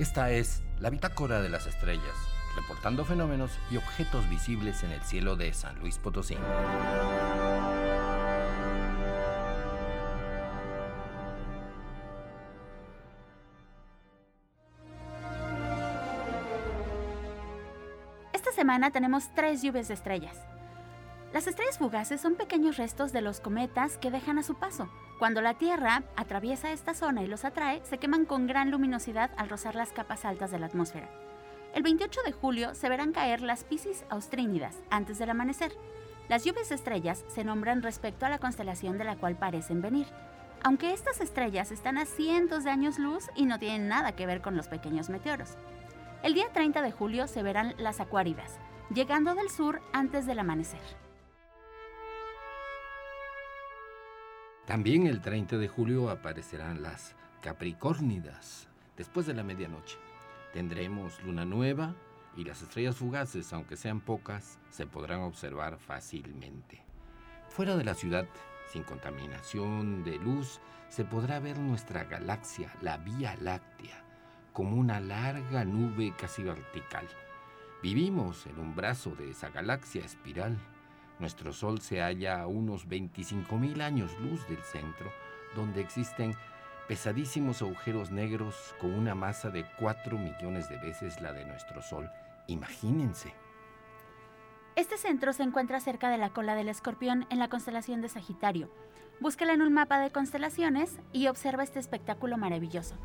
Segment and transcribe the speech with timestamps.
[0.00, 2.16] Esta es la bitácora de las estrellas,
[2.56, 6.38] reportando fenómenos y objetos visibles en el cielo de San Luis Potosí.
[18.32, 20.49] Esta semana tenemos tres lluvias de estrellas.
[21.32, 24.90] Las estrellas fugaces son pequeños restos de los cometas que dejan a su paso.
[25.20, 29.48] Cuando la Tierra atraviesa esta zona y los atrae, se queman con gran luminosidad al
[29.48, 31.08] rozar las capas altas de la atmósfera.
[31.72, 35.72] El 28 de julio se verán caer las Piscis austrínidas antes del amanecer.
[36.28, 40.08] Las lluvias estrellas se nombran respecto a la constelación de la cual parecen venir,
[40.64, 44.40] aunque estas estrellas están a cientos de años luz y no tienen nada que ver
[44.40, 45.56] con los pequeños meteoros.
[46.24, 48.58] El día 30 de julio se verán las acuáridas,
[48.92, 50.80] llegando del sur antes del amanecer.
[54.66, 59.98] También el 30 de julio aparecerán las Capricornidas, después de la medianoche.
[60.52, 61.94] Tendremos luna nueva
[62.36, 66.82] y las estrellas fugaces, aunque sean pocas, se podrán observar fácilmente.
[67.48, 68.26] Fuera de la ciudad,
[68.70, 74.04] sin contaminación de luz, se podrá ver nuestra galaxia, la Vía Láctea,
[74.52, 77.08] como una larga nube casi vertical.
[77.82, 80.58] Vivimos en un brazo de esa galaxia espiral
[81.20, 85.12] nuestro Sol se halla a unos 25.000 años luz del centro,
[85.54, 86.34] donde existen
[86.88, 92.10] pesadísimos agujeros negros con una masa de 4 millones de veces la de nuestro Sol.
[92.46, 93.32] Imagínense.
[94.76, 98.70] Este centro se encuentra cerca de la cola del escorpión en la constelación de Sagitario.
[99.20, 102.96] Búscala en un mapa de constelaciones y observa este espectáculo maravilloso.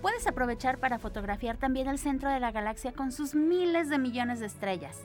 [0.00, 4.40] Puedes aprovechar para fotografiar también el centro de la galaxia con sus miles de millones
[4.40, 4.96] de estrellas.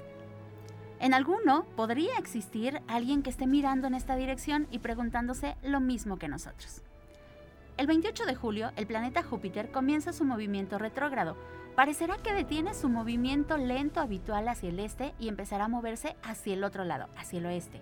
[1.04, 6.18] En alguno podría existir alguien que esté mirando en esta dirección y preguntándose lo mismo
[6.18, 6.82] que nosotros.
[7.76, 11.36] El 28 de julio, el planeta Júpiter comienza su movimiento retrógrado.
[11.76, 16.54] Parecerá que detiene su movimiento lento habitual hacia el este y empezará a moverse hacia
[16.54, 17.82] el otro lado, hacia el oeste.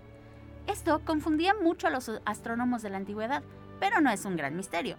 [0.66, 3.44] Esto confundía mucho a los astrónomos de la antigüedad,
[3.78, 4.96] pero no es un gran misterio.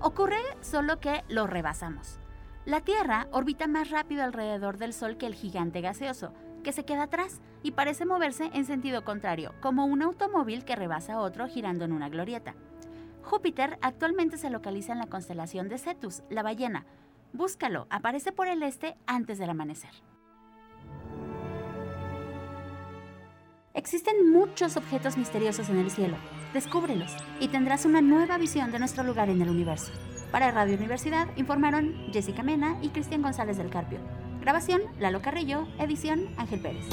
[0.00, 2.20] Ocurre solo que lo rebasamos.
[2.64, 6.32] La Tierra orbita más rápido alrededor del Sol que el gigante gaseoso,
[6.66, 11.20] que se queda atrás y parece moverse en sentido contrario, como un automóvil que rebasa
[11.20, 12.56] otro girando en una glorieta.
[13.22, 16.84] Júpiter actualmente se localiza en la constelación de Cetus, la ballena.
[17.32, 19.92] Búscalo, aparece por el este antes del amanecer.
[23.72, 26.16] Existen muchos objetos misteriosos en el cielo.
[26.52, 29.92] Descúbrelos y tendrás una nueva visión de nuestro lugar en el universo.
[30.32, 34.00] Para Radio Universidad informaron Jessica Mena y Cristian González del Carpio.
[34.46, 35.66] Grabación, Lalo Carrillo.
[35.80, 36.84] Edición, Ángel Pérez.